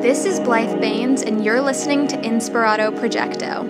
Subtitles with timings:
[0.00, 3.66] This is Blythe Baines, and you're listening to Inspirato Projecto.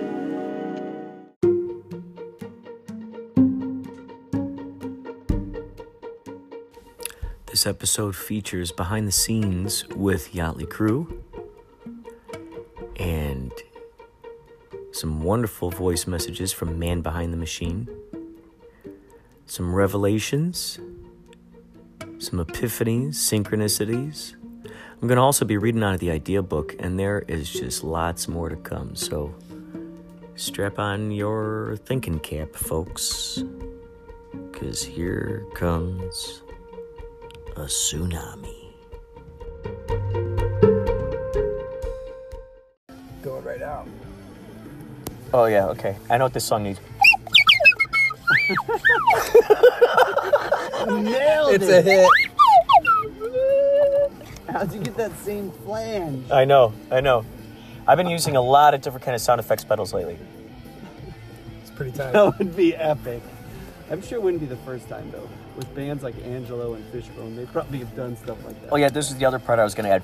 [7.47, 11.23] This episode features behind the scenes with Yachtly Crew
[12.95, 13.51] and
[14.91, 17.89] some wonderful voice messages from Man Behind the Machine,
[19.47, 20.79] some revelations,
[22.19, 24.35] some epiphanies, synchronicities.
[25.01, 27.83] I'm going to also be reading out of the idea book, and there is just
[27.85, 28.95] lots more to come.
[28.95, 29.33] So
[30.35, 33.41] strap on your thinking cap, folks,
[34.51, 36.41] because here comes
[37.55, 38.73] a tsunami.
[43.21, 43.87] Going right out.
[45.33, 45.95] Oh, yeah, okay.
[46.09, 46.79] I know what this song needs.
[50.87, 51.85] Nailed It's it.
[51.85, 52.07] a hit.
[54.59, 56.29] How'd you get that same flange?
[56.29, 57.23] I know, I know.
[57.87, 60.19] I've been using a lot of different kind of sound effects pedals lately.
[61.61, 62.11] It's pretty tight.
[62.11, 63.23] That would be epic.
[63.89, 65.29] I'm sure it wouldn't be the first time though.
[65.55, 68.73] With bands like Angelo and Fishbone, they probably have done stuff like that.
[68.73, 70.03] Oh, yeah, this is the other part I was going to add.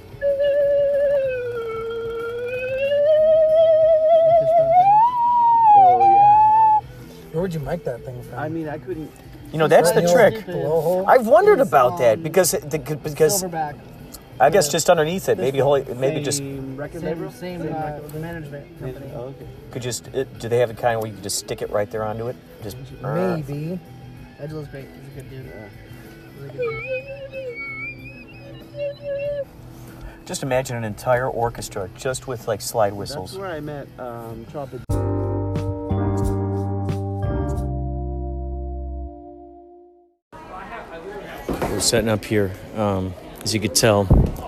[5.78, 6.80] Oh yeah.
[7.34, 8.40] Where would you mic that thing from?
[8.40, 9.12] I mean, I couldn't.
[9.52, 10.48] You know, that's the trick.
[11.10, 13.78] I've wondered about that because the, because Silverback.
[14.40, 17.32] I guess just underneath it, maybe holy, maybe just record Same, label.
[17.32, 19.12] same, uh, the management company.
[19.16, 19.48] Oh, okay.
[19.72, 21.90] could just it, do they have a kind where you could just stick it right
[21.90, 22.36] there onto it?
[22.62, 23.80] Just Maybe.
[24.40, 24.88] Angelo's great.
[24.88, 25.52] He's a good dude.
[26.38, 27.42] Really good dude.
[30.26, 33.38] just imagine an entire orchestra just with like slide That's whistles.
[33.38, 34.82] where I met um, Chopper.
[41.62, 43.14] We're setting up here, um,
[43.46, 44.06] as you could tell,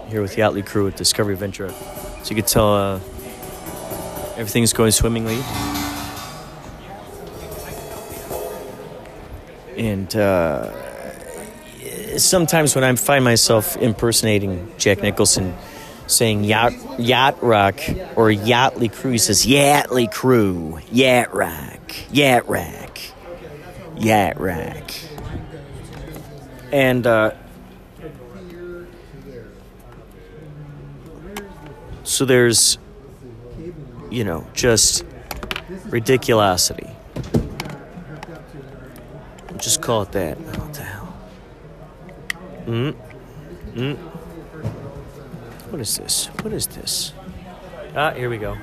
[0.10, 1.72] here with the Yachtly crew at Discovery Ventura.
[2.24, 3.00] So you could tell uh,
[4.36, 5.40] everything's going swimmingly.
[9.78, 10.74] And uh,
[12.18, 15.56] sometimes when I find myself impersonating Jack Nicholson,
[16.08, 17.76] saying yacht, yacht rock
[18.16, 22.98] or Yachtly crew, he says Yachtly crew, yacht rock, yacht rock,
[23.96, 24.92] yacht rock.
[26.72, 27.36] And uh,
[32.08, 32.78] so there's,
[34.10, 35.04] you know, just
[35.90, 36.90] ridiculosity.
[39.50, 40.40] We'll just call it that.
[40.40, 41.14] What the hell?
[42.66, 42.96] Mm.
[43.74, 43.98] Mm.
[45.70, 46.28] What is this?
[46.42, 47.12] What is this?
[47.94, 48.58] Ah, here we go.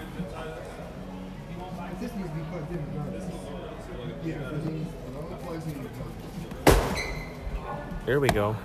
[8.06, 8.56] There we go.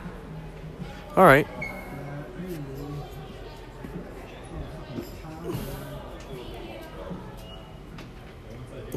[1.18, 1.48] All right.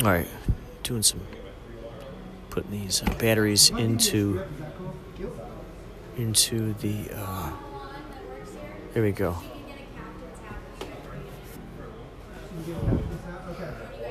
[0.03, 0.29] All right.
[0.83, 1.21] Doing some
[2.51, 4.43] putting these uh, batteries into
[6.17, 7.53] into the uh
[8.93, 9.37] there we go.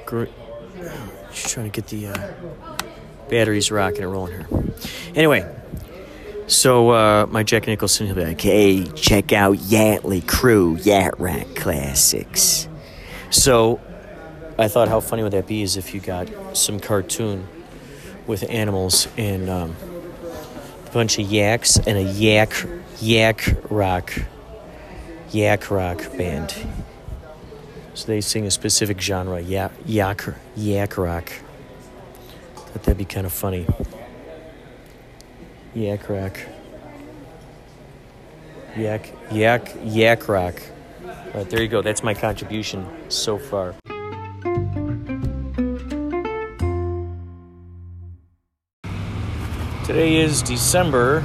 [0.06, 0.30] Great.
[1.32, 2.32] Just trying to get the uh,
[3.30, 4.48] batteries rocking and rolling here.
[5.14, 5.48] Anyway,
[6.48, 11.54] so uh, my Jack Nicholson, he'll be like, "Hey, check out Yachtly Crew Yacht Rack
[11.56, 12.68] Classics."
[13.30, 13.80] So
[14.62, 15.64] I thought, how funny would that be?
[15.64, 17.48] Is if you got some cartoon
[18.28, 19.76] with animals and um,
[20.86, 22.54] a bunch of yaks and a yak
[23.00, 24.14] yak rock
[25.32, 26.54] yak rock band.
[27.96, 30.24] So they sing a specific genre, yak yak
[30.56, 31.32] yak rock.
[32.56, 33.66] Thought that'd be kind of funny.
[35.74, 36.38] Yak rock.
[38.78, 40.62] Yak yak yak rock.
[41.04, 41.82] All right, there you go.
[41.82, 43.74] That's my contribution so far.
[49.92, 51.22] Today is December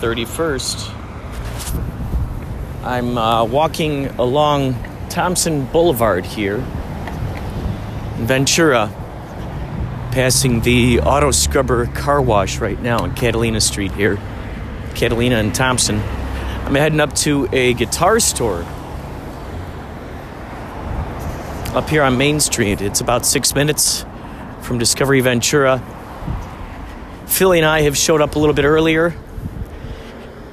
[0.00, 0.92] 31st.
[2.84, 4.76] I'm uh, walking along
[5.08, 8.88] Thompson Boulevard here in Ventura,
[10.12, 14.18] passing the auto scrubber car wash right now on Catalina Street here.
[14.94, 16.00] Catalina and Thompson.
[16.00, 18.66] I'm heading up to a guitar store
[21.74, 22.82] up here on Main Street.
[22.82, 24.04] It's about six minutes
[24.60, 25.82] from Discovery Ventura.
[27.28, 29.14] Philly and I have showed up a little bit earlier.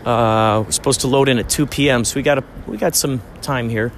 [0.05, 2.95] Uh, we're supposed to load in at 2 p.m., so we got a, we got
[2.95, 3.91] some time here.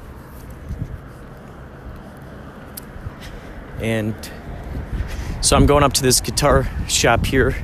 [3.81, 4.15] And
[5.41, 7.57] so I'm going up to this guitar shop here,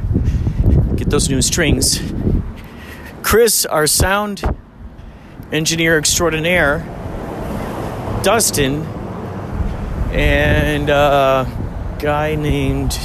[0.97, 2.01] get those new strings.
[3.21, 4.43] Chris, our sound
[5.53, 6.79] engineer extraordinaire,
[8.23, 8.83] Dustin,
[10.11, 12.99] and a guy named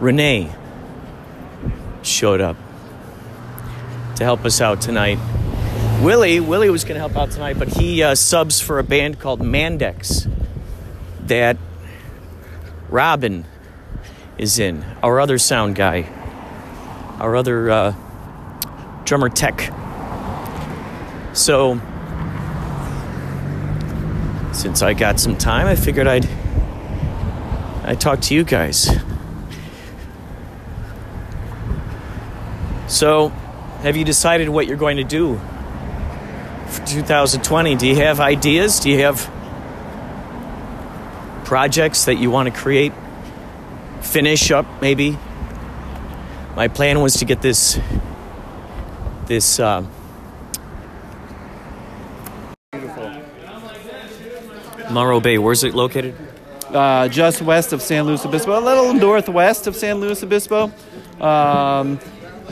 [0.00, 0.52] Renee
[2.02, 2.56] showed up
[4.16, 5.18] to help us out tonight.
[6.02, 9.20] Willie, Willie was going to help out tonight, but he uh, subs for a band
[9.20, 10.28] called Mandex
[11.20, 11.56] that
[12.88, 13.44] Robin
[14.38, 16.08] is in, our other sound guy,
[17.20, 17.94] our other uh,
[19.04, 19.72] drummer tech.
[21.32, 21.80] So,
[24.52, 26.28] since I got some time, I figured I'd
[27.84, 28.90] I'd talk to you guys.
[32.92, 33.28] So,
[33.80, 35.40] have you decided what you're going to do
[36.68, 37.76] for 2020?
[37.76, 38.80] Do you have ideas?
[38.80, 39.18] Do you have
[41.46, 42.92] projects that you want to create?
[44.02, 45.16] Finish up, maybe?
[46.54, 47.80] My plan was to get this
[49.24, 49.86] this uh,
[54.90, 55.38] Morro Bay.
[55.38, 56.14] Where's it located?
[56.74, 60.70] uh, just west of San Luis Obispo, a little northwest of San Luis Obispo,
[61.20, 61.98] um,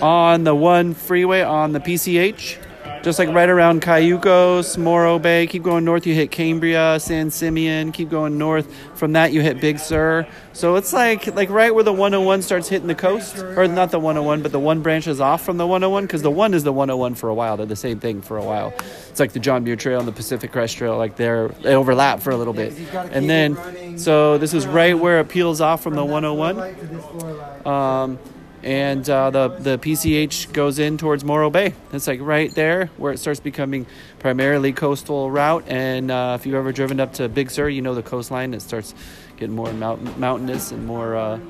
[0.03, 2.59] on the one freeway on the PCH.
[3.03, 5.47] Just like right around Cayucos, Morro Bay.
[5.47, 7.93] Keep going north, you hit Cambria, San Simeon.
[7.93, 8.71] Keep going north.
[8.95, 10.27] From that, you hit Big Sur.
[10.53, 13.99] So it's like like right where the 101 starts hitting the coast, or not the
[13.99, 17.15] 101, but the one branches off from the 101 because the one is the 101
[17.15, 17.57] for a while.
[17.57, 18.75] They're the same thing for a while.
[19.09, 20.99] It's like the John Muir Trail and the Pacific Crest Trail.
[20.99, 22.75] Like they're they overlap for a little bit,
[23.13, 27.67] and then so this is right where it peels off from the 101.
[27.67, 28.19] Um,
[28.63, 31.75] and uh, the the PCH goes in towards Morro Bay.
[31.93, 33.87] It's like right there where it starts becoming
[34.19, 35.65] primarily coastal route.
[35.67, 38.53] And uh, if you've ever driven up to Big Sur, you know the coastline.
[38.53, 38.95] It starts
[39.37, 41.41] getting more mountain, mountainous and more uh,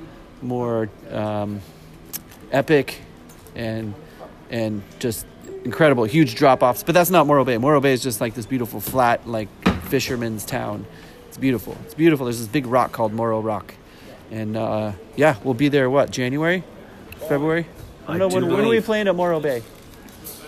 [0.41, 1.61] more um,
[2.53, 3.01] epic,
[3.57, 3.95] and
[4.51, 5.27] and just
[5.65, 6.85] incredible, huge drop offs.
[6.85, 7.59] But that's not Morro Bay.
[7.59, 9.49] Morro Bay is just like this beautiful flat like
[9.87, 10.87] fisherman's town.
[11.27, 11.77] It's beautiful.
[11.85, 12.27] It's beautiful.
[12.27, 13.75] There's this big rock called Morro Rock,
[14.31, 15.91] and uh, yeah, we'll be there.
[15.91, 16.63] What January?
[17.29, 17.67] February?
[18.07, 19.63] I I don't know do when, when are we playing at Morro Bay.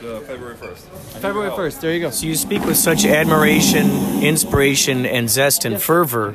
[0.02, 0.78] Uh, February 1st.
[1.20, 1.80] February first.
[1.80, 2.10] There you go.
[2.10, 6.32] So you speak with such admiration, inspiration, and zest and fervor.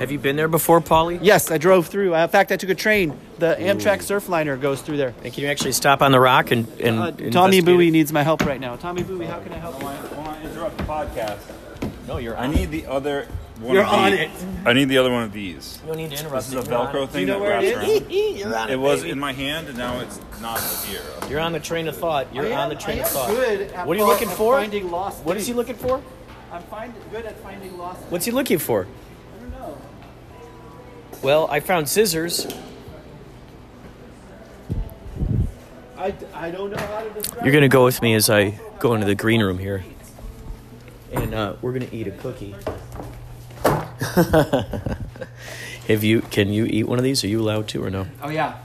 [0.00, 1.20] Have you been there before, Paulie?
[1.22, 2.16] Yes, I drove through.
[2.16, 3.16] Uh, in fact, I took a train.
[3.38, 5.14] The Amtrak Surfliner goes through there.
[5.22, 7.64] And can you actually stop on the rock and, and Uh, Tommy it?
[7.64, 8.74] Bowie needs my help right now.
[8.74, 10.08] Tommy Bowie, how can I help I you?
[10.16, 11.38] I want to interrupt the podcast.
[12.08, 13.28] No, you're I need the other
[13.60, 14.20] one You're of on these.
[14.20, 14.30] it.
[14.64, 15.78] I need the other one of these.
[15.82, 16.46] You don't need to interrupt.
[16.46, 18.00] This is a Velcro thing know that where it wraps is?
[18.00, 18.10] around.
[18.38, 19.10] You're on it, It was baby.
[19.12, 21.00] in my hand, and now it's not here.
[21.28, 22.34] You're on the train of thought.
[22.34, 23.28] You're I on the train I of am thought.
[23.30, 24.56] good at What are you fi- looking at for?
[24.58, 25.24] Finding lost.
[25.24, 25.56] What is he things.
[25.56, 26.02] looking for?
[26.52, 28.00] I'm find, good at finding lost.
[28.08, 28.86] What's he looking for?
[29.36, 29.78] I don't know.
[31.22, 32.46] Well, I found scissors.
[35.98, 37.44] I, I don't know how to describe.
[37.44, 39.84] You're gonna go with me as I go into the green room here,
[41.12, 42.54] and uh, we're gonna eat a cookie.
[45.88, 46.22] Have you?
[46.22, 47.22] Can you eat one of these?
[47.24, 48.06] Are you allowed to or no?
[48.22, 48.56] Oh yeah.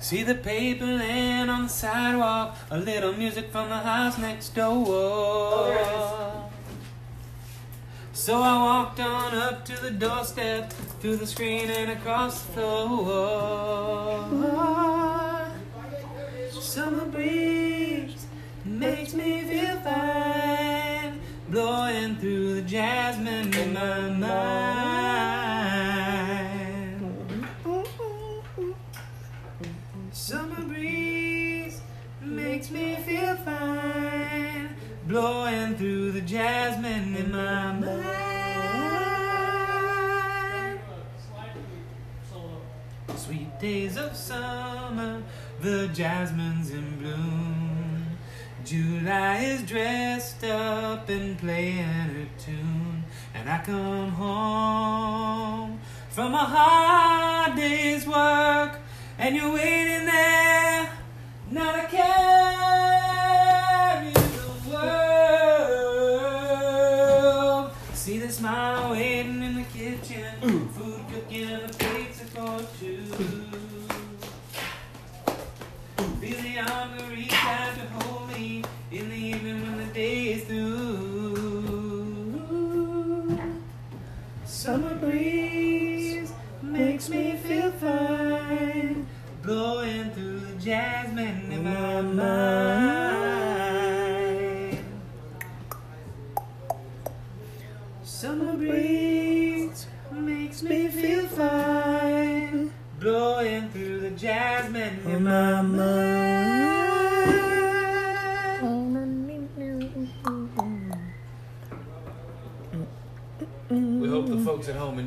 [0.00, 5.78] See the paper laying on the sidewalk, a little music from the house next door.
[8.12, 14.28] So I walked on up to the doorstep, through the screen and across the floor.
[16.60, 18.26] Summer breeze
[18.64, 20.91] makes me feel fine,
[21.52, 24.56] blowing through the jasmine in my mind.
[30.12, 31.82] Summer breeze
[32.22, 34.74] makes me feel fine,
[35.06, 38.00] blowing through the jasmine in my mind.
[43.14, 45.22] Sweet days of summer,
[45.60, 47.51] the jasmine's in bloom.
[48.64, 53.02] July is dressed up and playing her tune,
[53.34, 58.78] and I come home from a hard day's work,
[59.18, 60.90] and you're waiting there,
[61.50, 62.01] not a care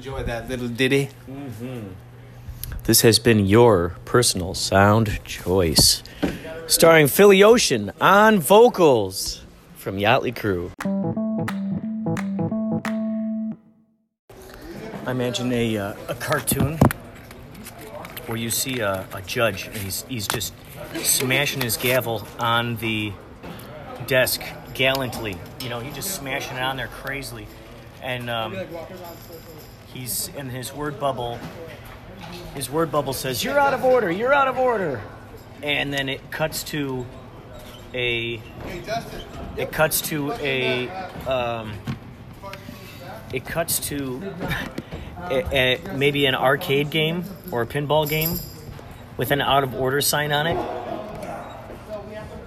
[0.05, 1.09] enjoy that little ditty.
[2.83, 6.03] This has been your personal sound choice.
[6.67, 9.41] Starring Philly Ocean on vocals
[9.75, 10.71] from Yachtly Crew.
[15.07, 16.77] I imagine a, uh, a cartoon
[18.27, 20.53] where you see a, a judge and he's, he's just
[20.97, 23.12] smashing his gavel on the
[24.05, 24.43] desk
[24.75, 25.35] gallantly.
[25.62, 27.47] You know, he's just smashing it on there crazily.
[28.03, 28.55] And um,
[29.96, 31.40] he's in his word bubble
[32.56, 35.02] his word bubble says, You're out of order, you're out of order.
[35.62, 37.06] And then it cuts to
[37.94, 38.42] a.
[39.58, 40.88] It cuts to a.
[41.28, 41.74] Um,
[43.34, 44.34] it cuts to
[45.30, 48.40] a, a, maybe an arcade game or a pinball game
[49.18, 50.58] with an out of order sign on it.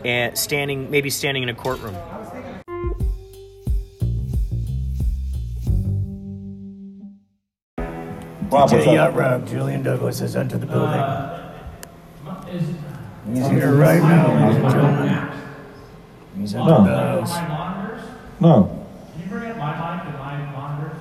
[0.04, 1.96] And standing, maybe standing in a courtroom.
[8.50, 9.14] Rob, what's up?
[9.14, 11.02] Rob, Julian Douglas has entered the building.
[13.34, 15.28] He's here right now, ladies and gentlemen.
[16.38, 16.84] He's entered No.
[16.84, 17.36] the house.
[18.40, 18.74] No.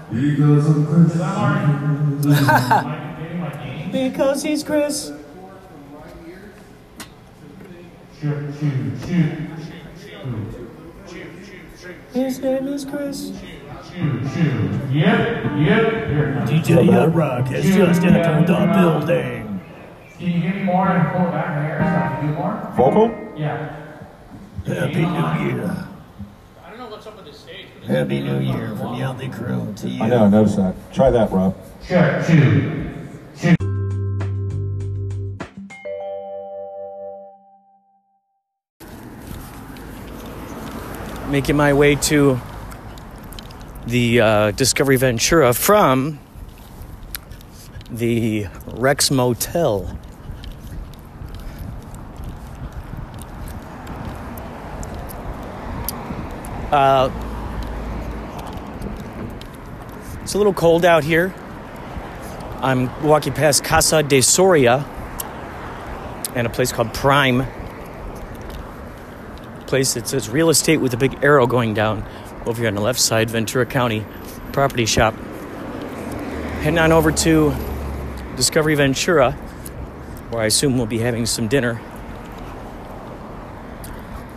[3.92, 5.12] Because he's Chris.
[12.13, 13.32] His name is Chris.
[16.46, 19.62] DJ Yacht Rock has just entered the building.
[20.18, 22.27] Can you give me more and pull it back in the air so I can
[22.27, 22.54] do more?
[22.75, 23.08] Vocal?
[23.38, 23.75] Yeah.
[24.66, 25.12] Happy New
[25.48, 25.88] Year.
[26.63, 27.68] I don't know what's up with this stage.
[27.86, 30.04] Happy New Year from Yachtly Crew to you.
[30.04, 30.75] I know, I noticed that.
[30.94, 31.56] Try that, Rob.
[31.84, 32.84] Check two.
[41.30, 42.39] making my way to
[43.88, 46.20] the uh, Discovery Ventura from
[47.89, 49.98] the Rex Motel.
[56.70, 57.10] Uh,
[60.22, 61.34] it's a little cold out here.
[62.60, 64.86] I'm walking past Casa de Soria
[66.36, 67.46] and a place called Prime
[69.67, 72.06] place that says real estate with a big arrow going down
[72.48, 74.06] over here on the left side, Ventura County
[74.54, 75.13] property shop.
[76.62, 77.54] Heading on over to
[78.38, 79.34] Discovery Ventura,
[80.30, 81.82] where I assume we'll be having some dinner.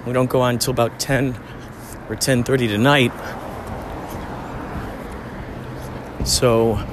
[0.06, 1.38] We don't go on until about 10
[2.08, 3.12] or 10:30 tonight.
[6.24, 6.84] So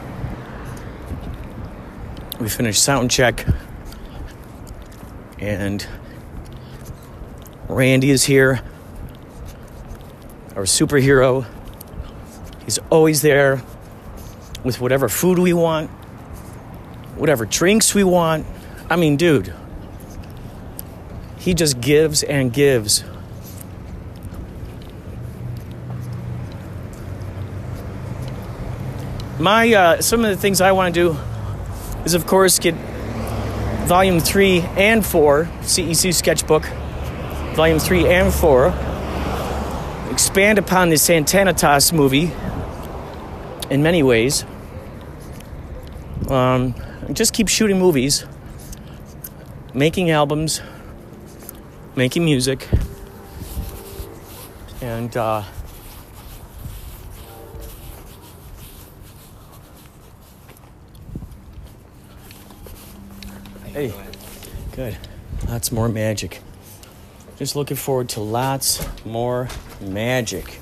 [2.40, 3.46] we finished sound check
[5.40, 5.86] and
[7.68, 8.62] Randy is here,
[10.58, 11.46] our superhero.
[12.66, 13.62] He's always there
[14.64, 15.92] with whatever food we want,
[17.16, 18.48] whatever drinks we want.
[18.90, 19.54] I mean, dude,
[21.38, 23.04] he just gives and gives.
[29.40, 31.18] My uh, some of the things I want to do
[32.04, 32.74] is, of course, get
[33.86, 36.66] volume three and four CEC sketchbook
[37.58, 38.97] volume 3 and 4
[40.18, 42.32] expand upon the Santanitas movie
[43.70, 44.46] in many ways.
[46.28, 46.74] Um,
[47.14, 48.26] just keep shooting movies,
[49.76, 50.60] making albums,
[51.96, 52.68] making music,
[54.82, 55.44] and uh,
[63.66, 63.94] hey,
[64.72, 64.98] good.
[65.48, 66.42] Lots more magic.
[67.38, 69.48] Just looking forward to lots more
[69.80, 70.60] magic.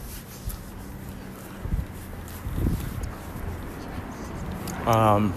[4.85, 5.33] Um,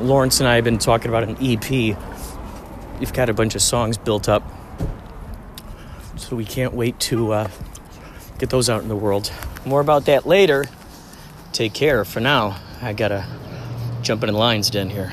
[0.00, 1.70] Lawrence and I have been talking about an EP.
[2.98, 4.42] We've got a bunch of songs built up,
[6.16, 7.50] so we can't wait to uh,
[8.38, 9.30] get those out in the world.
[9.66, 10.64] More about that later.
[11.52, 12.04] Take care.
[12.06, 13.26] For now, I gotta
[14.00, 15.12] jump in the lines den here.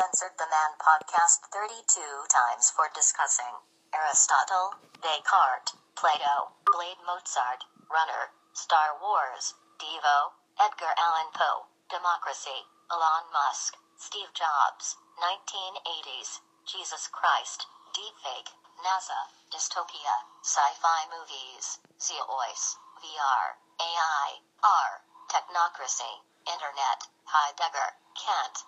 [0.00, 2.00] censored the Man podcast 32
[2.32, 3.52] times for discussing
[3.92, 4.72] Aristotle,
[5.04, 14.32] Descartes, Plato, Blade Mozart, Runner, Star Wars, Devo, Edgar Allan Poe, Democracy, Elon Musk, Steve
[14.32, 24.28] Jobs, 1980s, Jesus Christ, Deepfake, NASA, Dystopia, Sci-Fi Movies, Zeois, VR, AI,
[24.64, 28.64] R, Technocracy, Internet, Heidegger, Kant.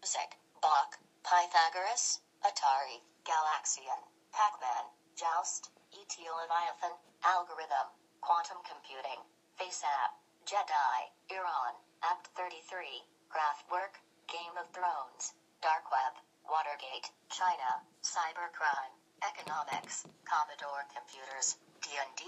[0.00, 4.00] Music, Bach, Pythagoras, Atari, Galaxian,
[4.32, 7.92] Pac-Man, Joust, ET Leviathan, Algorithm,
[8.24, 9.20] Quantum Computing,
[9.60, 10.16] FaceApp,
[10.48, 16.16] Jedi, Iran, Apt33, Kraftwerk, Game of Thrones, Dark Web,
[16.48, 22.24] Watergate, China, Cybercrime, Economics, Commodore Computers, D&D,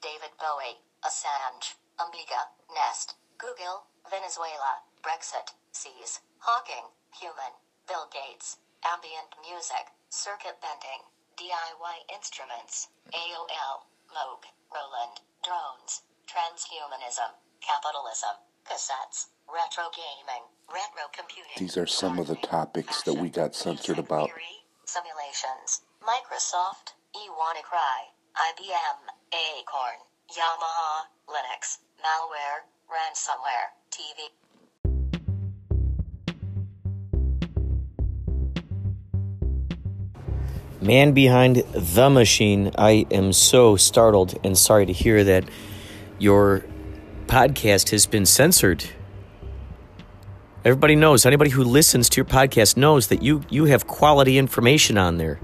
[0.00, 7.52] David Bowie, Assange, Amiga, Nest, Google, Venezuela, Brexit, Seas, Hawking, Human,
[7.88, 11.02] Bill Gates, Ambient Music, Circuit Bending,
[11.36, 18.36] DIY Instruments, AOL, Moog, Roland, Drones, Transhumanism, Capitalism,
[18.68, 21.58] Cassettes, Retro Gaming, Retro Computing.
[21.58, 24.30] These are some of the topics that we got censored about.
[24.84, 28.98] Simulations, Microsoft, eWannaCry, IBM,
[29.34, 29.98] Acorn,
[30.30, 34.30] Yamaha, Linux, malware, ransomware, TV.
[40.82, 45.44] Man behind the machine, I am so startled and sorry to hear that
[46.18, 46.64] your
[47.26, 48.84] podcast has been censored.
[50.64, 54.96] Everybody knows, anybody who listens to your podcast knows that you, you have quality information
[54.96, 55.38] on there.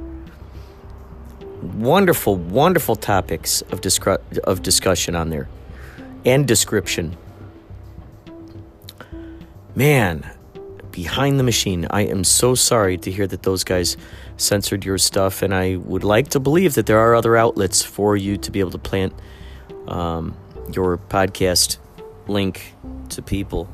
[1.61, 5.49] Wonderful, wonderful topics of, discru- of discussion on there
[6.25, 7.15] and description.
[9.75, 10.31] Man,
[10.93, 13.99] behind the machine, I am so sorry to hear that those guys
[14.37, 18.17] censored your stuff, and I would like to believe that there are other outlets for
[18.17, 19.13] you to be able to plant
[19.89, 20.37] um,
[20.73, 21.79] your podcast
[22.29, 22.75] link
[23.11, 23.69] to people.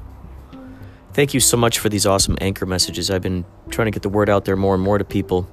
[1.13, 3.11] Thank you so much for these awesome anchor messages.
[3.11, 5.49] I've been trying to get the word out there more and more to people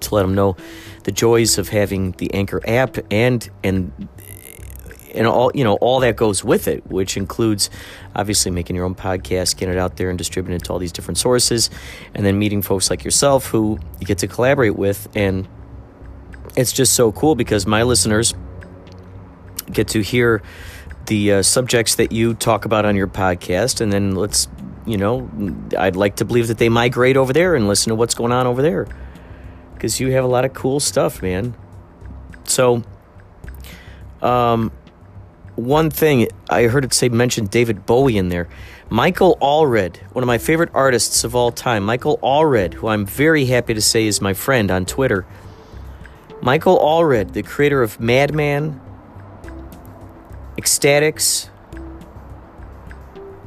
[0.00, 0.56] to let them know
[1.04, 4.08] the joys of having the Anchor app and and
[5.14, 7.70] and all you know all that goes with it, which includes
[8.14, 10.92] obviously making your own podcast, getting it out there and distributing it to all these
[10.92, 11.70] different sources,
[12.14, 15.48] and then meeting folks like yourself who you get to collaborate with, and
[16.56, 18.34] it's just so cool because my listeners
[19.70, 20.42] get to hear
[21.06, 24.48] the uh, subjects that you talk about on your podcast, and then let's
[24.86, 25.30] you know
[25.78, 28.46] I'd like to believe that they migrate over there and listen to what's going on
[28.46, 28.86] over there.
[29.74, 31.56] Because you have a lot of cool stuff, man.
[32.44, 32.84] So,
[34.20, 34.70] um,
[35.56, 38.48] one thing I heard it say mention David Bowie in there.
[38.88, 41.84] Michael Allred, one of my favorite artists of all time.
[41.84, 45.26] Michael Allred, who I'm very happy to say is my friend on Twitter.
[46.40, 48.80] Michael Allred, the creator of Madman,
[50.58, 51.48] Ecstatics,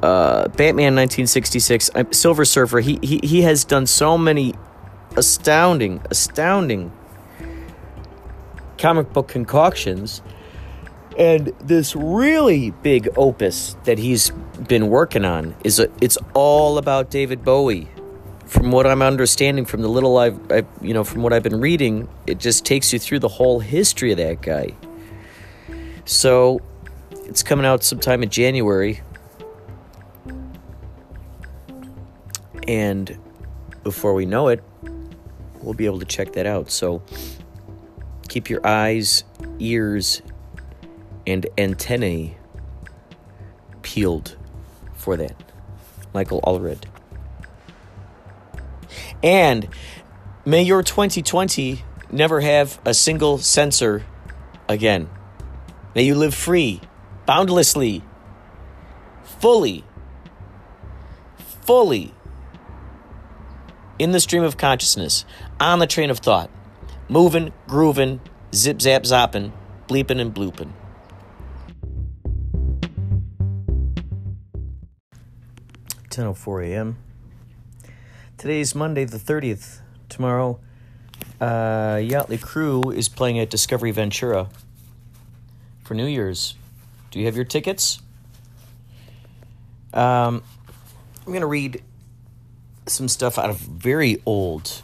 [0.01, 2.79] uh, Batman 1966, uh, Silver Surfer.
[2.79, 4.53] He, he he has done so many
[5.15, 6.91] astounding, astounding
[8.77, 10.21] comic book concoctions.
[11.17, 14.31] And this really big opus that he's
[14.67, 17.89] been working on is a, it's all about David Bowie.
[18.45, 21.59] From what I'm understanding, from the little I've, I've, you know, from what I've been
[21.59, 24.75] reading, it just takes you through the whole history of that guy.
[26.05, 26.61] So,
[27.25, 29.01] it's coming out sometime in January,
[32.67, 33.17] and
[33.83, 34.63] before we know it,
[35.61, 36.69] we'll be able to check that out.
[36.69, 37.01] So,
[38.29, 39.23] keep your eyes,
[39.57, 40.21] ears,
[41.27, 42.37] and antennae
[43.81, 44.35] peeled
[44.93, 45.35] for that.
[46.13, 46.85] Michael Allred.
[49.21, 49.67] And
[50.45, 54.05] may your 2020 never have a single censor
[54.69, 55.09] again.
[55.93, 56.81] May you live free
[57.25, 58.03] boundlessly,
[59.23, 59.83] fully,
[61.61, 62.13] fully
[63.97, 65.25] in the stream of consciousness,
[65.59, 66.49] on the train of thought,
[67.07, 68.19] moving, grooving,
[68.53, 69.51] zip zap zopping,
[69.87, 70.71] bleeping and blooping.
[76.15, 76.95] Ten oh four a.m.
[78.37, 79.81] Today is Monday the thirtieth.
[80.07, 80.61] Tomorrow,
[81.41, 84.47] uh, Yachtly Crew is playing at Discovery Ventura
[85.83, 86.55] for New Year's.
[87.11, 87.99] Do you have your tickets?
[89.93, 90.41] Um,
[91.19, 91.83] I'm going to read
[92.87, 94.83] some stuff out of a very old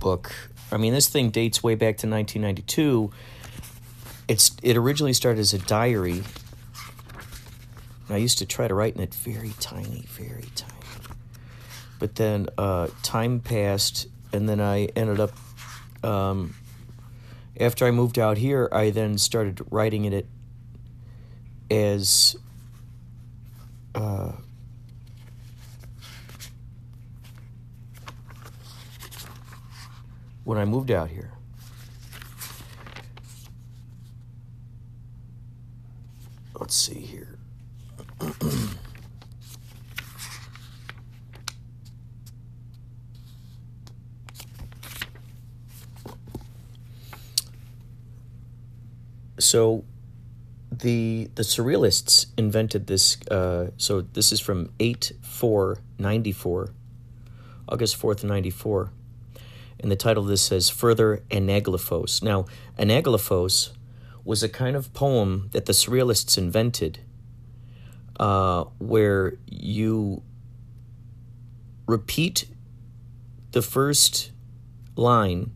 [0.00, 0.34] book.
[0.72, 3.12] I mean, this thing dates way back to 1992.
[4.26, 6.24] It's it originally started as a diary.
[8.12, 10.74] I used to try to write in it very tiny, very tiny.
[11.98, 15.32] But then uh, time passed, and then I ended up.
[16.02, 16.54] Um,
[17.58, 20.26] after I moved out here, I then started writing in it
[21.70, 22.36] as.
[23.94, 24.32] Uh,
[30.50, 31.30] when I moved out here.
[36.58, 37.19] Let's see here.
[49.38, 49.84] so
[50.70, 56.74] the the surrealists invented this uh, so this is from 8 4 94
[57.68, 58.92] august 4th 94
[59.80, 62.22] and the title of this says Further Anaglyphos.
[62.22, 62.44] Now,
[62.78, 63.70] Anaglyphos
[64.24, 67.00] was a kind of poem that the Surrealists invented
[68.20, 70.22] uh, where you
[71.86, 72.44] repeat
[73.52, 74.30] the first
[74.94, 75.50] line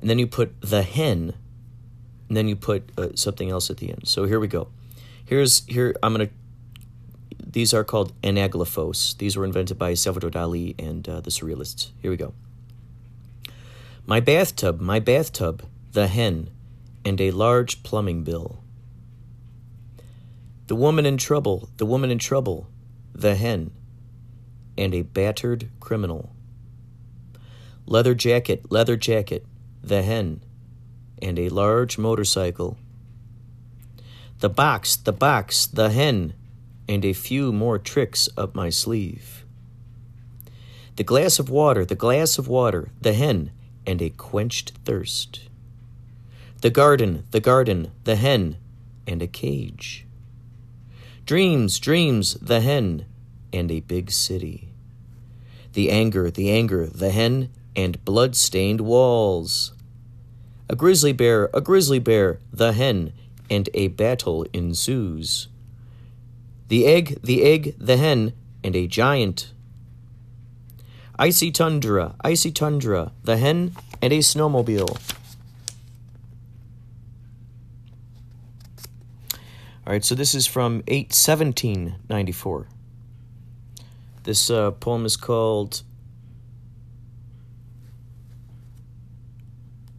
[0.00, 1.34] and then you put the hen
[2.28, 4.06] and then you put uh, something else at the end.
[4.06, 4.68] So here we go.
[5.26, 6.34] Here's here I'm going to
[7.44, 9.16] these are called anaglyphos.
[9.16, 11.90] These were invented by Salvador Dali and uh, the Surrealists.
[12.00, 12.32] Here we go.
[14.06, 16.50] My bathtub, my bathtub, the hen,
[17.04, 18.62] and a large plumbing bill.
[20.68, 22.68] The woman in trouble, the woman in trouble,
[23.14, 23.70] the hen,
[24.76, 26.34] and a battered criminal.
[27.86, 29.46] Leather jacket, leather jacket,
[29.82, 30.42] the hen,
[31.22, 32.76] and a large motorcycle.
[34.40, 36.34] The box, the box, the hen,
[36.86, 39.46] and a few more tricks up my sleeve.
[40.96, 43.52] The glass of water, the glass of water, the hen,
[43.86, 45.48] and a quenched thirst.
[46.60, 48.58] The garden, the garden, the hen,
[49.06, 50.04] and a cage.
[51.28, 53.04] Dreams, dreams, the hen,
[53.52, 54.70] and a big city.
[55.74, 59.74] The anger, the anger, the hen, and blood stained walls.
[60.70, 63.12] A grizzly bear, a grizzly bear, the hen,
[63.50, 65.48] and a battle ensues.
[66.68, 68.32] The egg, the egg, the hen,
[68.64, 69.52] and a giant
[71.18, 75.17] Icy Tundra, Icy Tundra, The Hen, and a Snowmobile.
[79.88, 82.68] All right, so this is from 81794.
[84.24, 85.82] This uh, poem is called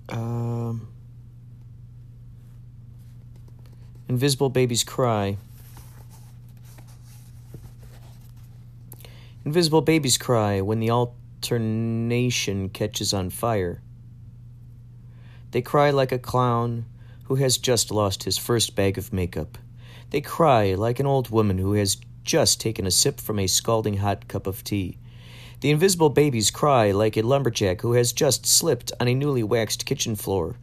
[0.09, 0.89] um,
[4.07, 5.37] Invisible Babies Cry.
[9.43, 13.81] Invisible babies cry when the alternation catches on fire.
[15.49, 16.85] They cry like a clown
[17.23, 19.57] who has just lost his first bag of makeup.
[20.11, 23.97] They cry like an old woman who has just taken a sip from a scalding
[23.97, 24.97] hot cup of tea.
[25.61, 29.85] The invisible babies cry like a lumberjack who has just slipped on a newly waxed
[29.85, 30.55] kitchen floor.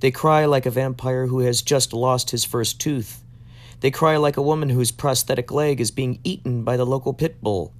[0.00, 3.22] They cry like a vampire who has just lost his first tooth.
[3.80, 7.42] They cry like a woman whose prosthetic leg is being eaten by the local pit
[7.42, 7.72] bull.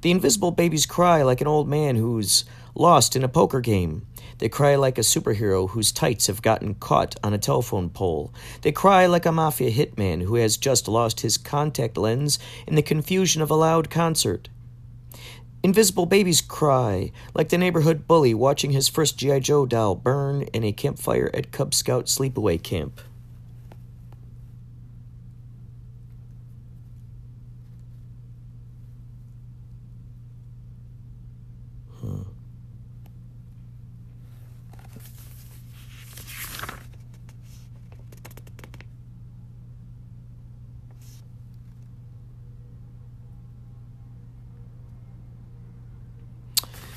[0.00, 4.06] The invisible babies cry like an old man who's lost in a poker game.
[4.42, 8.34] They cry like a superhero whose tights have gotten caught on a telephone pole.
[8.62, 12.82] They cry like a mafia hitman who has just lost his contact lens in the
[12.82, 14.48] confusion of a loud concert.
[15.62, 19.38] Invisible babies cry like the neighborhood bully watching his first G.I.
[19.38, 23.00] Joe doll burn in a campfire at Cub Scout sleepaway camp.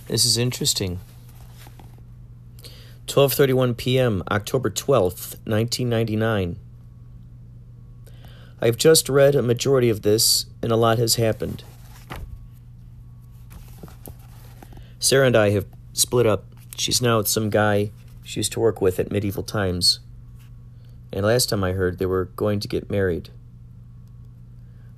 [0.07, 0.99] This is interesting.
[3.07, 6.59] 12:31 p.m., October 12th, 1999.
[8.61, 11.63] I've just read a majority of this, and a lot has happened.
[14.99, 16.45] Sarah and I have split up.
[16.77, 17.91] She's now with some guy
[18.23, 19.99] she used to work with at medieval times.
[21.11, 23.29] And last time I heard, they were going to get married.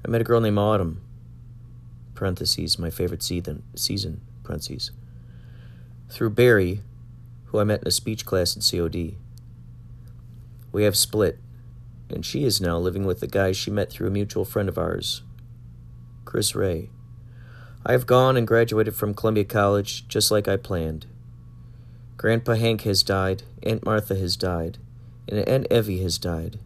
[0.05, 1.01] I met a girl named Autumn.
[2.15, 3.63] Parentheses, my favorite season.
[3.75, 4.21] Season.
[6.09, 6.81] Through Barry,
[7.45, 9.15] who I met in a speech class at COD.
[10.71, 11.39] We have split,
[12.09, 14.77] and she is now living with the guy she met through a mutual friend of
[14.77, 15.23] ours,
[16.25, 16.89] Chris Ray.
[17.85, 21.05] I have gone and graduated from Columbia College just like I planned.
[22.17, 24.77] Grandpa Hank has died, Aunt Martha has died,
[25.27, 26.59] and Aunt Evie has died.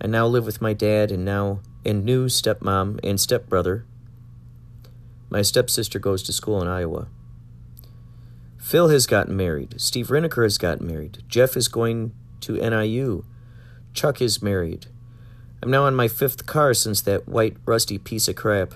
[0.00, 3.84] I now live with my dad and now and new stepmom and stepbrother.
[5.28, 7.08] My stepsister goes to school in Iowa.
[8.58, 9.80] Phil has gotten married.
[9.80, 11.22] Steve Rineker has gotten married.
[11.28, 13.24] Jeff is going to NIU.
[13.94, 14.86] Chuck is married.
[15.62, 18.74] I'm now on my fifth car since that white, rusty piece of crap.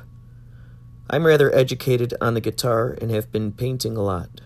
[1.09, 4.43] I'm rather educated on the guitar and have been painting a lot.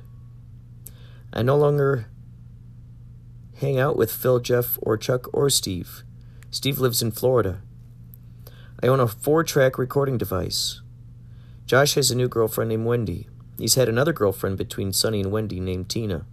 [1.33, 2.07] I no longer
[3.57, 6.05] hang out with Phil, Jeff, or Chuck, or Steve.
[6.51, 7.61] Steve lives in Florida.
[8.83, 10.81] I own a four track recording device.
[11.67, 13.27] Josh has a new girlfriend named Wendy.
[13.57, 16.27] He's had another girlfriend between Sonny and Wendy named Tina.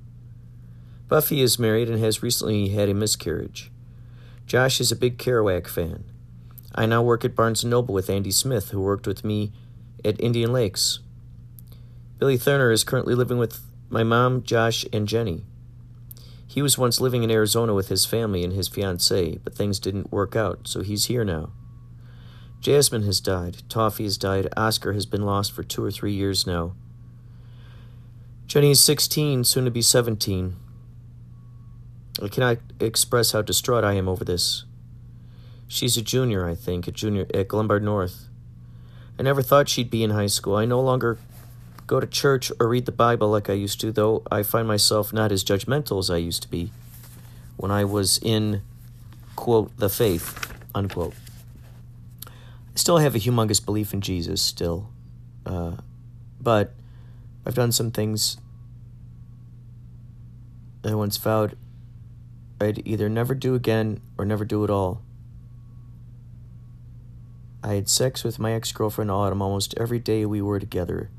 [1.08, 3.72] Buffy is married and has recently had a miscarriage.
[4.46, 6.04] Josh is a big Kerouac fan.
[6.76, 9.54] I now work at Barnes & Noble with Andy Smith, who worked with me
[10.04, 11.00] at Indian Lakes.
[12.18, 15.46] Billy Thurner is currently living with my mom, Josh, and Jenny.
[16.46, 20.12] He was once living in Arizona with his family and his fiancée, but things didn't
[20.12, 21.52] work out, so he's here now.
[22.62, 23.64] Jasmine has died.
[23.70, 24.48] Toffee has died.
[24.56, 26.74] Oscar has been lost for two or three years now.
[28.46, 30.56] Jenny is 16, soon to be 17.
[32.22, 34.66] I cannot express how distraught I am over this.
[35.68, 38.28] She's a junior, I think, a junior at Glenbard North.
[39.18, 40.56] I never thought she'd be in high school.
[40.56, 41.18] I no longer
[41.88, 45.12] go to church or read the Bible like I used to, though I find myself
[45.12, 46.72] not as judgmental as I used to be
[47.58, 48.62] when I was in,
[49.36, 51.14] quote, the faith, unquote.
[52.74, 54.90] I still have a humongous belief in Jesus, still.
[55.46, 55.78] Uh,
[56.40, 56.74] but
[57.46, 58.38] I've done some things
[60.84, 61.58] I once vowed
[62.62, 65.02] I'd either never do again or never do at all.
[67.64, 71.10] I had sex with my ex girlfriend Autumn almost every day we were together.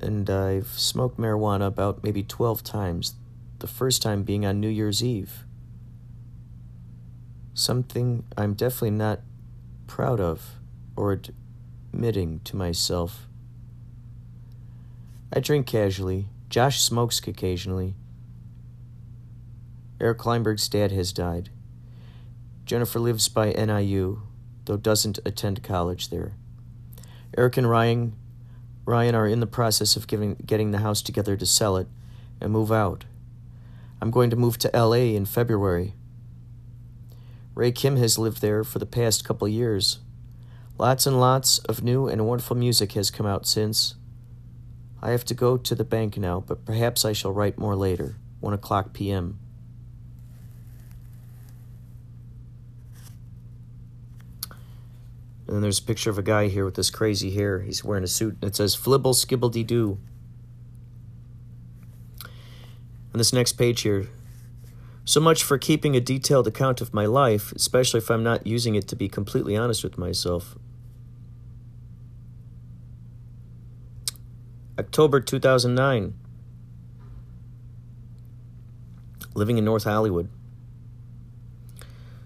[0.00, 3.14] And I've smoked marijuana about maybe 12 times,
[3.60, 5.44] the first time being on New Year's Eve.
[7.58, 9.18] Something I'm definitely not
[9.88, 10.60] proud of
[10.94, 11.20] or
[11.92, 13.26] admitting to myself.
[15.32, 16.28] I drink casually.
[16.48, 17.96] Josh smokes occasionally.
[20.00, 21.50] Eric Kleinberg's dad has died.
[22.64, 24.22] Jennifer lives by NIU,
[24.66, 26.34] though doesn't attend college there.
[27.36, 28.14] Eric and Ryan,
[28.84, 31.88] Ryan are in the process of giving, getting the house together to sell it
[32.40, 33.04] and move out.
[34.00, 35.94] I'm going to move to LA in February.
[37.58, 39.98] Ray Kim has lived there for the past couple years.
[40.78, 43.96] Lots and lots of new and wonderful music has come out since.
[45.02, 48.14] I have to go to the bank now, but perhaps I shall write more later,
[48.38, 49.40] 1 o'clock p.m.
[55.48, 57.62] And then there's a picture of a guy here with this crazy hair.
[57.62, 58.36] He's wearing a suit.
[58.40, 59.98] and It says Flibble Skibbledy Doo.
[62.22, 64.06] On this next page here,
[65.08, 68.74] so much for keeping a detailed account of my life, especially if I'm not using
[68.74, 70.54] it to be completely honest with myself.
[74.78, 76.12] October 2009.
[79.32, 80.28] Living in North Hollywood.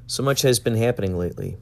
[0.09, 1.59] So much has been happening lately.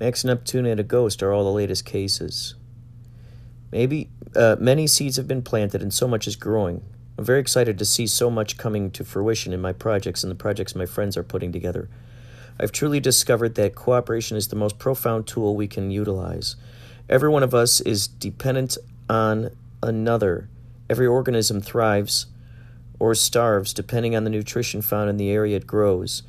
[0.00, 2.56] Max Neptune and a ghost are all the latest cases.
[3.74, 6.80] Maybe uh, many seeds have been planted and so much is growing.
[7.18, 10.36] I'm very excited to see so much coming to fruition in my projects and the
[10.36, 11.88] projects my friends are putting together.
[12.60, 16.54] I've truly discovered that cooperation is the most profound tool we can utilize.
[17.08, 18.78] Every one of us is dependent
[19.10, 19.50] on
[19.82, 20.48] another.
[20.88, 22.26] Every organism thrives
[23.00, 26.22] or starves depending on the nutrition found in the area it grows.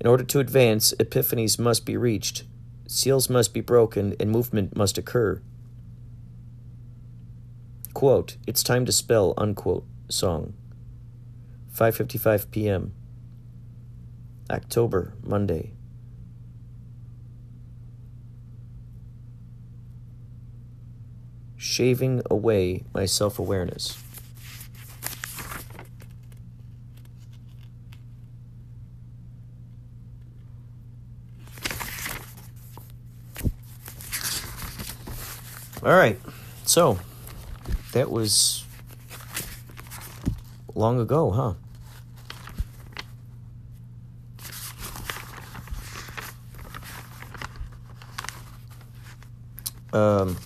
[0.00, 2.44] In order to advance, epiphanies must be reached,
[2.86, 5.40] seals must be broken, and movement must occur.
[8.00, 10.54] Quote, It's Time to Spell, unquote, song.
[11.76, 12.94] 5.55 p.m.
[14.50, 15.74] October, Monday.
[21.58, 24.02] Shaving away my self awareness.
[35.82, 36.18] All right.
[36.64, 36.98] So,
[37.92, 38.64] that was
[40.74, 41.54] long ago, huh?
[49.92, 50.36] Um,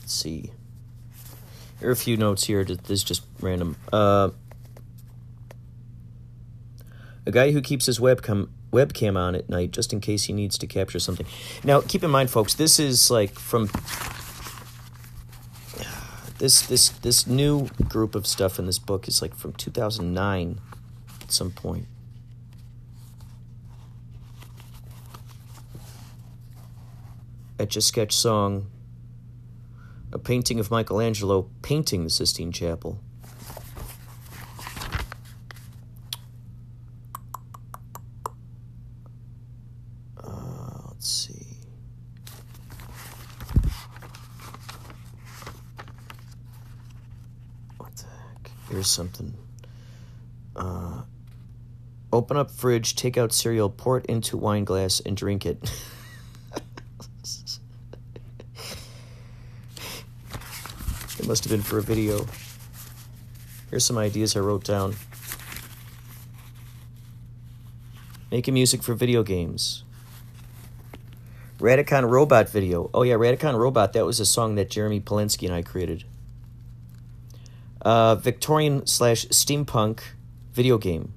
[0.00, 0.52] let's see.
[1.80, 2.64] There are a few notes here.
[2.64, 3.76] This is just random.
[3.92, 4.30] Uh,
[7.26, 10.56] a guy who keeps his webcam webcam on at night just in case he needs
[10.58, 11.26] to capture something.
[11.62, 13.66] Now, keep in mind, folks, this is like from
[16.38, 20.60] this this this new group of stuff in this book is like from 2009
[21.20, 21.86] at some point.
[27.58, 28.66] Etch a Sketch song,
[30.12, 32.98] a painting of Michelangelo painting the Sistine Chapel.
[40.22, 41.56] Uh, let's see.
[47.78, 48.50] What the heck?
[48.82, 49.34] Here's something.
[50.56, 51.02] Uh,
[52.12, 55.62] open up fridge, take out cereal, pour it into wine glass, and drink it.
[61.16, 62.26] it must have been for a video.
[63.70, 64.96] Here's some ideas I wrote down.
[68.32, 69.84] Making music for video games.
[71.60, 72.90] Radicon Robot video.
[72.92, 73.92] Oh yeah, Radicon Robot.
[73.92, 76.02] That was a song that Jeremy Polinsky and I created.
[77.84, 80.00] Uh, Victorian slash steampunk
[80.52, 81.12] video game.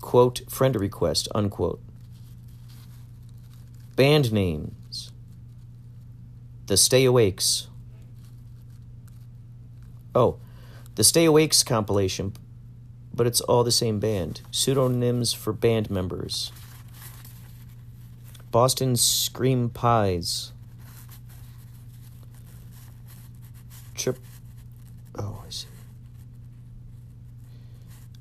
[0.00, 1.82] Quote friend request unquote.
[3.94, 5.12] Band names.
[6.66, 7.68] The Stay Awakes.
[10.14, 10.38] Oh,
[10.94, 12.32] the Stay Awakes compilation,
[13.12, 14.40] but it's all the same band.
[14.50, 16.52] Pseudonyms for band members.
[18.50, 20.53] Boston Scream Pies.
[25.16, 25.66] Oh, I see.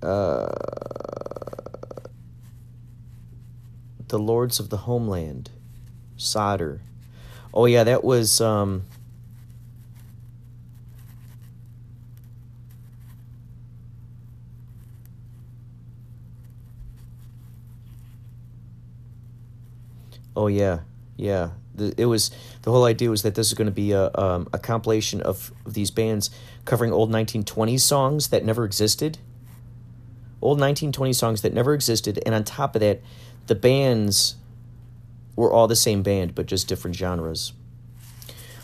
[0.02, 0.50] Uh,
[4.08, 5.50] the Lords of the Homeland.
[6.18, 6.82] Solder.
[7.54, 8.40] Oh, yeah, that was.
[8.42, 8.84] Um,
[20.36, 20.80] Oh yeah,
[21.16, 21.52] yeah.
[21.76, 22.32] The, it was
[22.62, 25.52] the whole idea was that this is going to be a um, a compilation of,
[25.66, 26.30] of these bands
[26.66, 29.18] covering old 1920s songs that never existed.
[30.42, 33.02] Old 1920 songs that never existed, and on top of that,
[33.48, 34.36] the bands
[35.36, 37.54] were all the same band but just different genres.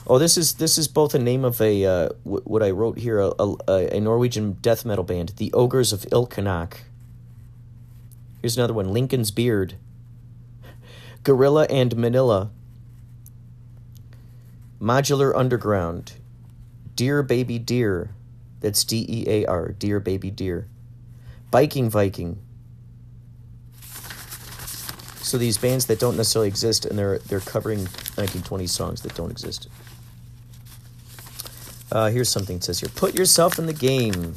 [0.05, 2.97] Oh, this is this is both a name of a uh, w- what I wrote
[2.97, 6.77] here a, a, a Norwegian death metal band, the Ogres of Ilkanak.
[8.41, 9.75] Here's another one, Lincoln's Beard.
[11.23, 12.49] Gorilla and Manila.
[14.81, 16.13] Modular Underground.
[16.95, 18.11] Dear Baby Deer.
[18.61, 19.71] That's D E A R.
[19.71, 20.67] Dear Baby Deer.
[21.51, 22.39] Biking Viking.
[25.21, 29.31] So these bands that don't necessarily exist and they're they're covering 1920 songs that don't
[29.31, 29.67] exist.
[31.91, 32.89] Uh, here's something it says here.
[32.95, 34.35] Put yourself in the game.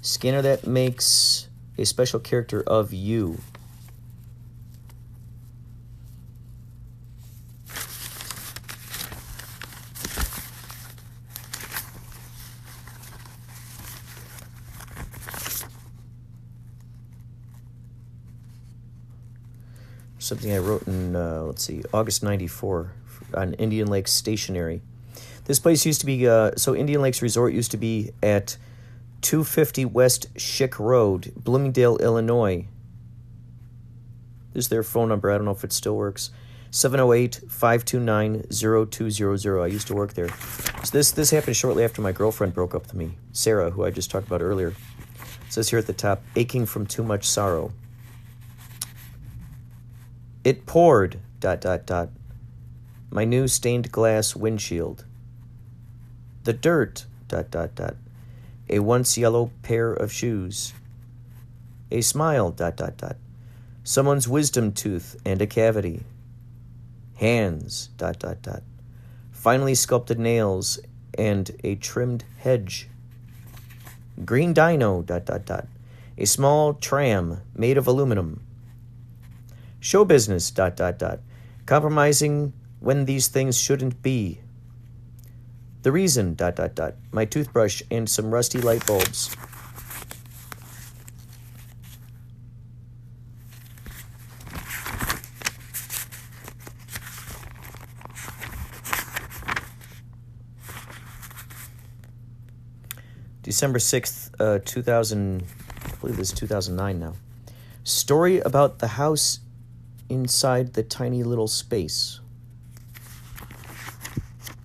[0.00, 3.38] Scanner that makes a special character of you.
[20.34, 22.90] Something I wrote in, uh, let's see, August 94
[23.34, 24.82] on Indian Lakes Stationery.
[25.44, 28.56] This place used to be, uh, so Indian Lakes Resort used to be at
[29.20, 32.66] 250 West Schick Road, Bloomingdale, Illinois.
[34.52, 35.30] This is their phone number.
[35.30, 36.30] I don't know if it still works.
[36.72, 39.62] 708-529-0200.
[39.62, 40.30] I used to work there.
[40.82, 43.92] So this this happened shortly after my girlfriend broke up with me, Sarah, who I
[43.92, 44.70] just talked about earlier.
[44.70, 47.72] It says here at the top, aching from too much sorrow.
[50.44, 52.10] It poured, dot dot dot.
[53.10, 55.04] My new stained glass windshield.
[56.44, 57.96] The dirt, dot dot dot.
[58.68, 60.72] A once yellow pair of shoes,
[61.90, 63.16] a smile, dot, dot, dot,
[63.82, 66.02] someone's wisdom tooth and a cavity,
[67.16, 68.62] hands, dot, dot, dot,
[69.30, 70.78] finely sculpted nails
[71.18, 72.88] and a trimmed hedge,
[74.24, 75.66] green dino, dot, dot, dot,
[76.16, 78.43] a small tram made of aluminum,
[79.84, 81.20] show business, dot, dot, dot,
[81.66, 84.40] compromising when these things shouldn't be.
[85.82, 89.36] The reason, dot, dot, dot, my toothbrush and some rusty light bulbs.
[103.42, 105.44] December 6th, uh, 2000,
[105.84, 107.12] I believe this is 2009 now.
[107.82, 109.40] Story about the house
[110.14, 112.20] inside the tiny little space.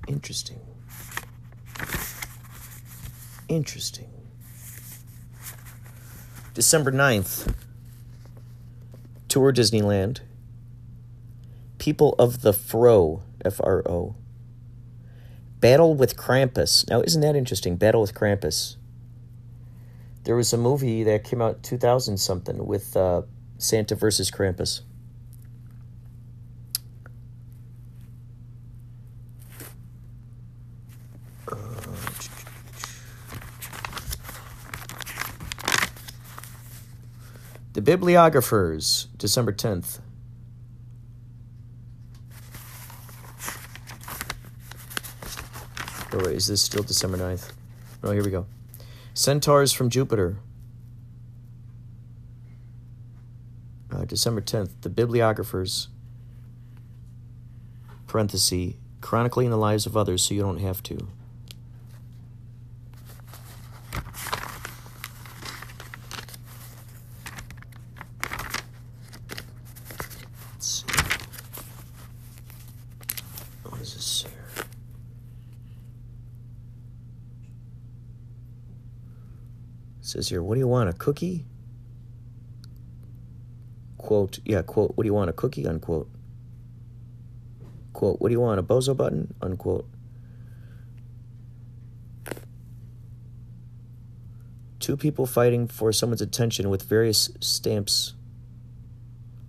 [0.07, 0.59] Interesting.
[3.47, 4.09] Interesting.
[6.53, 7.55] December 9th,
[9.27, 10.19] Tour Disneyland.
[11.79, 14.15] People of the Fro, F R O.
[15.59, 16.87] Battle with Krampus.
[16.89, 17.75] Now, isn't that interesting?
[17.75, 18.75] Battle with Krampus.
[20.25, 23.23] There was a movie that came out 2000 something with uh,
[23.57, 24.81] Santa versus Krampus.
[31.51, 31.55] Uh,
[37.73, 39.99] The Bibliographers, December 10th.
[46.13, 47.51] Oh, wait, is this still December 9th?
[48.03, 48.45] Oh, here we go.
[49.15, 50.37] Centaurs from Jupiter.
[53.91, 54.69] Uh, December 10th.
[54.81, 55.87] The Bibliographers.
[58.05, 58.75] Parenthesis.
[59.01, 61.07] Chronicling the lives of others so you don't have to.
[70.59, 70.85] Let's see.
[73.63, 74.29] What does this say?
[74.29, 74.65] here?
[80.01, 81.45] It says here, what do you want, a cookie?
[83.97, 85.65] Quote, yeah, quote, what do you want, a cookie?
[85.65, 86.09] Unquote.
[87.93, 89.33] Quote, what do you want, a bozo button?
[89.41, 89.87] Unquote.
[94.79, 98.13] Two people fighting for someone's attention with various stamps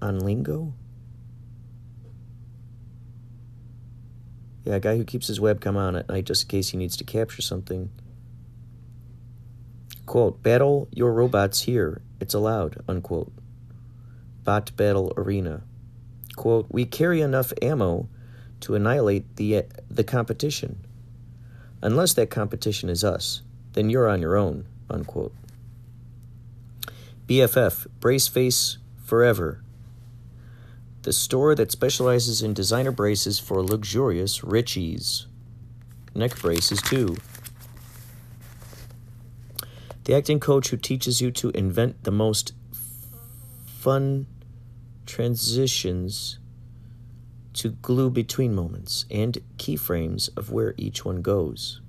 [0.01, 0.75] on lingo?
[4.65, 6.97] Yeah, a guy who keeps his webcam on at night just in case he needs
[6.99, 7.91] to capture something.
[10.11, 12.03] Quote, battle your robots here.
[12.19, 13.33] It's allowed, unquote.
[14.43, 15.63] Bot Battle Arena.
[16.35, 18.09] Quote, we carry enough ammo
[18.59, 20.85] to annihilate the, the competition.
[21.81, 23.43] Unless that competition is us,
[23.75, 25.33] then you're on your own, unquote.
[27.29, 29.63] BFF, Brace Face Forever.
[31.03, 35.27] The store that specializes in designer braces for luxurious richies.
[36.17, 37.17] Neck braces, too.
[40.11, 42.53] The acting coach who teaches you to invent the most
[43.65, 44.27] fun
[45.07, 46.41] transitions
[47.53, 51.81] to glue between moments and keyframes of where each one goes.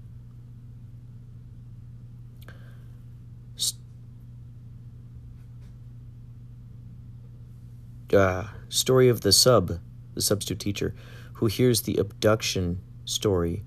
[8.13, 9.80] uh, story of the sub,
[10.13, 10.93] the substitute teacher,
[11.34, 13.63] who hears the abduction story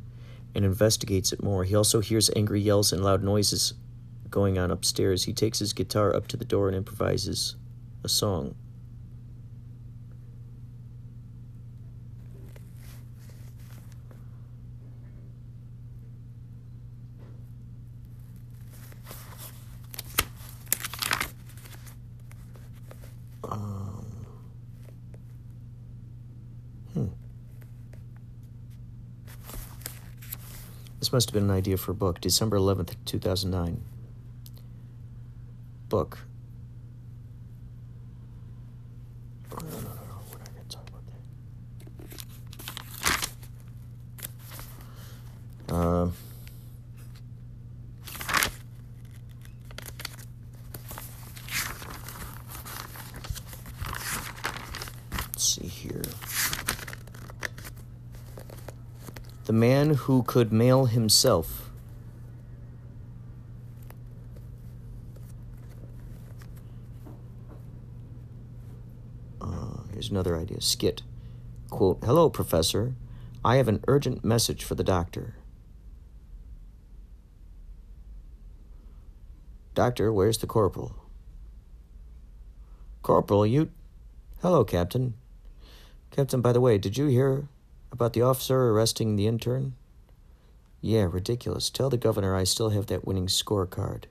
[0.54, 1.64] and investigates it more.
[1.64, 3.74] He also hears angry yells and loud noises
[4.34, 5.22] going on upstairs.
[5.22, 7.54] He takes his guitar up to the door and improvises
[8.02, 8.56] a song.
[23.44, 24.04] Um,
[26.92, 27.06] hmm.
[30.98, 32.20] This must have been an idea for a book.
[32.20, 33.93] December 11th, 2009.
[35.94, 36.18] Book.
[39.52, 39.90] No, no, no, no.
[40.28, 41.04] We're not going to talk about
[45.68, 45.72] that.
[45.72, 46.12] Um.
[55.12, 56.02] Let's see here.
[59.44, 61.70] The man who could mail himself.
[69.40, 70.60] Uh, here's another idea.
[70.60, 71.02] Skit.
[71.70, 72.94] Quote Hello, Professor.
[73.44, 75.36] I have an urgent message for the doctor.
[79.74, 80.94] Doctor, where's the corporal?
[83.02, 83.70] Corporal, you.
[84.40, 85.14] Hello, Captain.
[86.10, 87.48] Captain, by the way, did you hear
[87.90, 89.74] about the officer arresting the intern?
[90.80, 91.70] Yeah, ridiculous.
[91.70, 94.04] Tell the governor I still have that winning scorecard.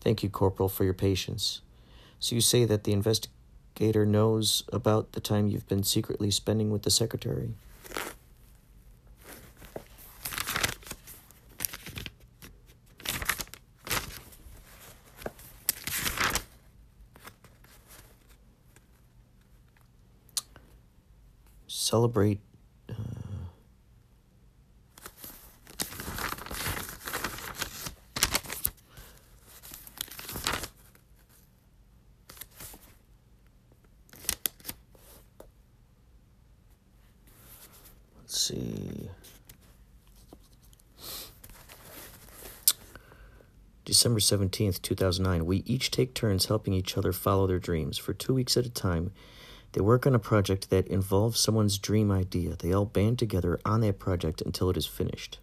[0.00, 1.60] Thank you, Corporal, for your patience.
[2.18, 2.92] So you say that the
[3.74, 7.54] investigator knows about the time you've been secretly spending with the secretary?
[21.66, 22.40] Celebrate.
[22.88, 22.94] Uh,
[38.22, 39.08] let's see.
[44.04, 45.46] December 17th, 2009.
[45.46, 47.96] We each take turns helping each other follow their dreams.
[47.96, 49.12] For two weeks at a time,
[49.72, 52.54] they work on a project that involves someone's dream idea.
[52.54, 55.38] They all band together on that project until it is finished.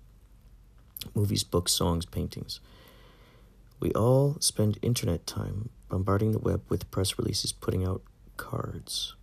[1.15, 2.59] Movies, books, songs, paintings.
[3.79, 8.03] We all spend internet time bombarding the web with press releases, putting out
[8.37, 9.15] cards.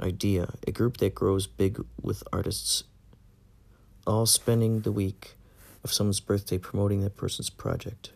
[0.00, 2.82] Idea a group that grows big with artists,
[4.04, 5.36] all spending the week
[5.86, 8.10] of someone's birthday promoting that person's project.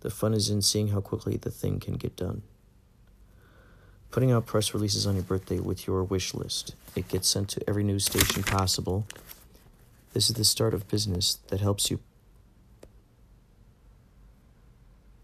[0.00, 2.42] The fun is in seeing how quickly the thing can get done.
[4.10, 6.74] Putting out press releases on your birthday with your wish list.
[6.94, 9.06] It gets sent to every news station possible.
[10.12, 12.00] This is the start of business that helps you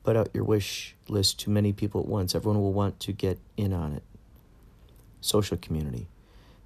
[0.02, 2.34] put out your wish list to many people at once.
[2.34, 4.02] Everyone will want to get in on it.
[5.20, 6.08] Social community.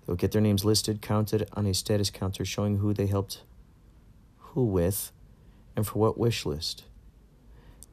[0.06, 3.42] They will get their names listed, counted on a status counter showing who they helped
[4.52, 5.12] who with,
[5.76, 6.84] and for what wish list.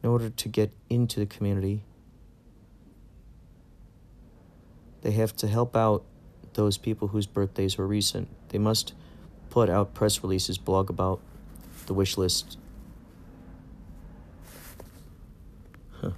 [0.01, 1.83] In order to get into the community,
[5.01, 6.03] they have to help out
[6.53, 8.27] those people whose birthdays were recent.
[8.49, 8.93] They must
[9.49, 11.19] put out press releases, blog about
[11.85, 12.57] the wish list.
[16.01, 16.11] Huh.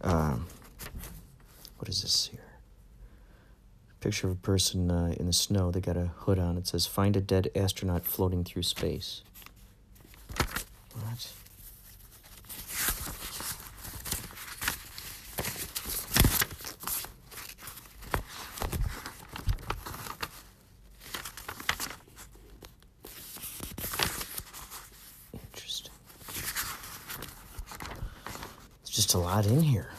[0.00, 0.46] Um,
[1.78, 2.40] what is this here?
[4.00, 5.70] Picture of a person uh, in the snow.
[5.72, 6.56] They got a hood on.
[6.56, 9.22] It says, "Find a dead astronaut floating through space."
[10.94, 11.32] What?
[25.32, 25.92] Interesting.
[28.82, 29.90] There's just a lot in here.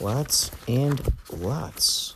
[0.00, 1.00] Lots and
[1.32, 2.14] lots.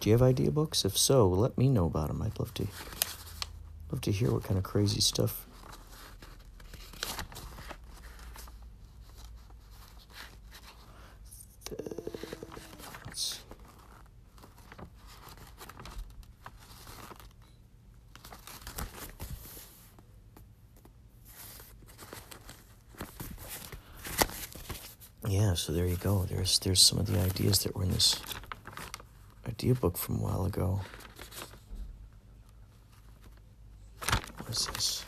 [0.00, 0.84] Do you have idea books?
[0.84, 2.22] If so, let me know about them.
[2.22, 2.66] I'd love to
[3.90, 5.46] love to hear what kind of crazy stuff.
[13.06, 13.40] Let's-
[25.28, 26.21] Yeah, so there you go.
[26.32, 28.18] There's there's some of the ideas that were in this
[29.46, 30.80] idea book from a while ago.
[34.00, 35.04] What is this?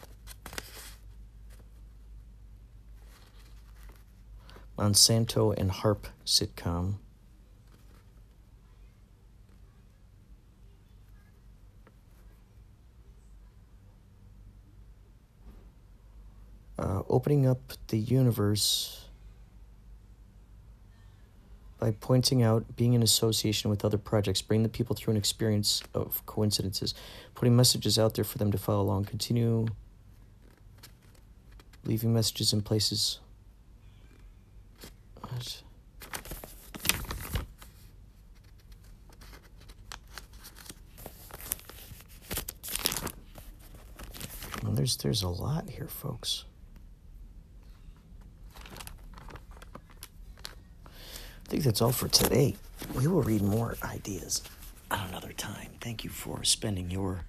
[4.77, 6.97] Monsanto and Harp sitcom.
[16.79, 19.05] Uh, opening up the universe
[21.85, 25.83] by pointing out being in association with other projects, bring the people through an experience
[25.93, 26.95] of coincidences,
[27.35, 29.67] putting messages out there for them to follow along, continue
[31.85, 33.19] leaving messages in places.
[35.21, 35.63] What?
[44.63, 46.47] Well, there's there's a lot here, folks.
[51.45, 52.57] I think that's all for today.
[52.95, 54.43] We will read more ideas
[54.91, 55.71] at another time.
[55.81, 57.25] Thank you for spending your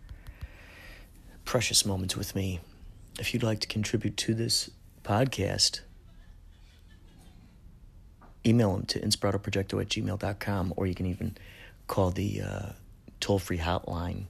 [1.44, 2.62] precious moments with me.
[3.20, 4.72] If you'd like to contribute to this
[5.04, 5.82] podcast,
[8.46, 11.38] email them to inspiratoprojecto at gmail.com or you can even
[11.88, 12.70] call the uh,
[13.20, 14.26] toll free hotline.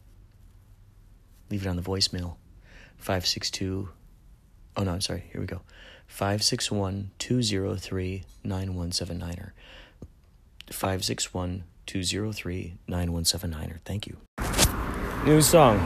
[1.50, 2.36] Leave it on the voicemail
[2.98, 3.90] 562
[4.78, 5.24] Oh no, I'm sorry.
[5.32, 5.62] Here we go.
[6.08, 9.54] 561 203 9179 or er.
[10.72, 13.80] 561 203 9179 er.
[13.86, 14.18] Thank you.
[15.26, 15.80] New song.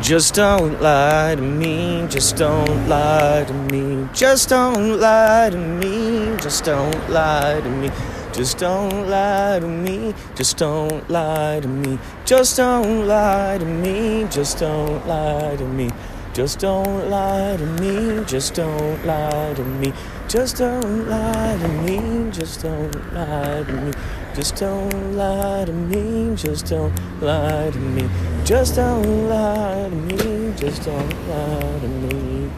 [0.00, 6.34] Just don't lie to me, just don't lie to me, just don't lie to me,
[6.38, 7.90] just don't lie to me,
[8.32, 14.26] just don't lie to me, just don't lie to me, just don't lie to me,
[14.30, 15.06] just don't lie to me.
[15.06, 15.90] Just don't lie to me,
[16.32, 19.92] just don't lie to me, just don't lie to me.
[20.28, 23.92] Just don't lie to me, just don't lie to me.
[24.34, 28.08] Just don't lie to me, just don't lie to me.
[28.46, 32.50] Just don't lie to me, just don't lie to me.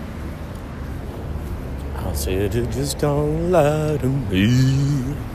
[1.96, 5.33] I said, just don't lie to me.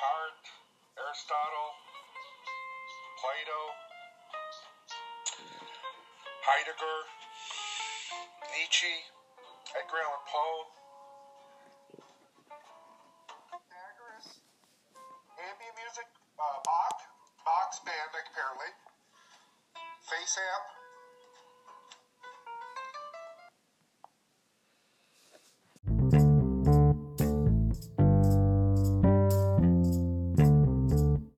[0.00, 0.48] Descartes,
[0.96, 1.70] Aristotle,
[3.20, 3.60] Plato,
[6.40, 6.98] Heidegger,
[8.48, 8.96] Nietzsche,
[9.76, 10.64] Edgar Allan Poe,
[13.52, 14.40] Pythagoras,
[15.36, 16.08] ambient music,
[16.40, 16.96] uh, Bach,
[17.44, 18.72] Bach's band apparently,
[20.08, 20.79] FaceApp.